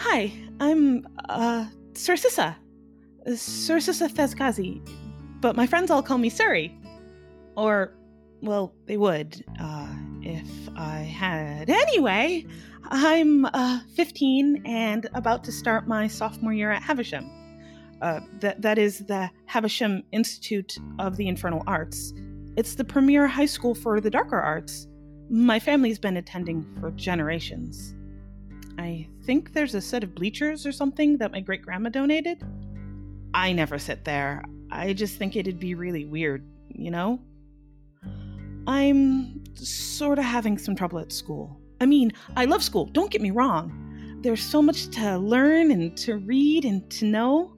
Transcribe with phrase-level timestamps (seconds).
[0.00, 2.54] Hi, I'm, uh, Sursissa.
[3.26, 4.80] Sursissa.
[5.40, 6.72] But my friends all call me Suri.
[7.56, 7.94] Or,
[8.40, 9.92] well, they would, uh,
[10.22, 11.68] if I had.
[11.68, 12.46] Anyway,
[12.84, 17.28] I'm, uh, 15 and about to start my sophomore year at Havisham.
[18.00, 22.14] Uh, that, that is the Havisham Institute of the Infernal Arts.
[22.56, 24.86] It's the premier high school for the darker arts.
[25.28, 27.96] My family's been attending for generations.
[28.78, 32.42] I think there's a set of bleachers or something that my great grandma donated.
[33.34, 34.44] I never sit there.
[34.70, 37.20] I just think it'd be really weird, you know?
[38.66, 41.60] I'm sort of having some trouble at school.
[41.80, 44.18] I mean, I love school, don't get me wrong.
[44.22, 47.54] There's so much to learn and to read and to know.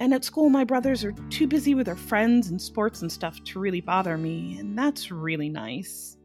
[0.00, 3.42] And at school, my brothers are too busy with their friends and sports and stuff
[3.44, 6.16] to really bother me, and that's really nice.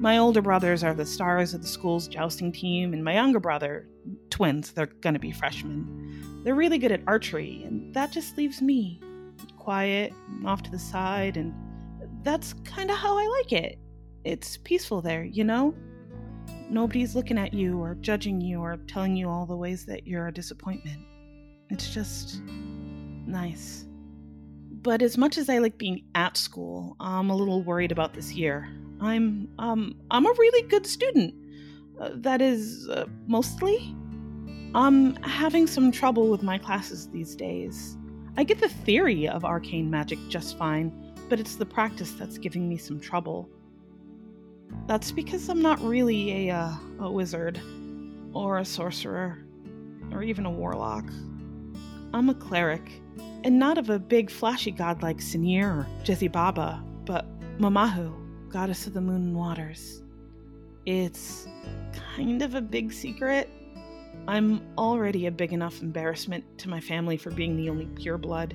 [0.00, 3.88] My older brothers are the stars of the school's jousting team, and my younger brother,
[4.30, 6.42] twins, they're gonna be freshmen.
[6.44, 9.00] They're really good at archery, and that just leaves me
[9.56, 10.12] quiet,
[10.46, 11.52] off to the side, and
[12.22, 13.78] that's kind of how I like it.
[14.24, 15.74] It's peaceful there, you know?
[16.70, 20.28] Nobody's looking at you or judging you or telling you all the ways that you're
[20.28, 21.00] a disappointment.
[21.70, 23.84] It's just nice.
[24.82, 28.32] But as much as I like being at school, I'm a little worried about this
[28.32, 28.68] year.
[29.00, 31.34] I'm um I'm a really good student.
[32.00, 33.94] Uh, that is uh, mostly.
[34.74, 37.96] I'm having some trouble with my classes these days.
[38.36, 40.92] I get the theory of arcane magic just fine,
[41.28, 43.48] but it's the practice that's giving me some trouble.
[44.86, 47.60] That's because I'm not really a uh, a wizard
[48.32, 49.38] or a sorcerer
[50.12, 51.04] or even a warlock.
[52.14, 52.90] I'm a cleric,
[53.44, 57.26] and not of a big flashy god like Sinir or Jezi Baba, but
[57.58, 58.12] Mamahu,
[58.50, 60.02] goddess of the moon and waters.
[60.86, 61.46] It's
[62.16, 63.50] kind of a big secret.
[64.26, 68.52] I'm already a big enough embarrassment to my family for being the only pureblood.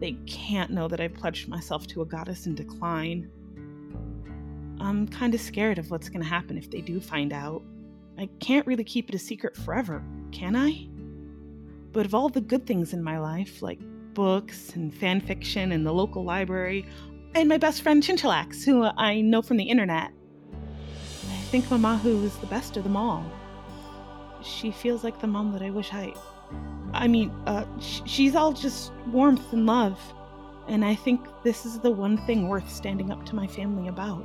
[0.00, 3.30] They can't know that I pledged myself to a goddess in decline.
[4.80, 7.62] I'm kind of scared of what's going to happen if they do find out.
[8.18, 10.02] I can't really keep it a secret forever,
[10.32, 10.88] can I?
[11.92, 13.78] But of all the good things in my life, like
[14.12, 16.86] books and fan fiction and the local library,
[17.40, 20.10] and my best friend Chinchillax, who I know from the internet.
[20.52, 23.24] I think Mamahu is the best of them all.
[24.42, 26.14] She feels like the mom that I wish I.
[26.94, 30.00] I mean, uh, sh- she's all just warmth and love,
[30.66, 34.24] and I think this is the one thing worth standing up to my family about.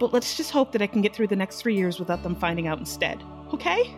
[0.00, 2.34] But let's just hope that I can get through the next three years without them
[2.34, 3.94] finding out instead, okay?